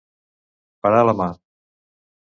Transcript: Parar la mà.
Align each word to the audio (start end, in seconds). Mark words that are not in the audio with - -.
Parar 0.87 1.05
la 1.11 1.17
mà. 1.23 1.31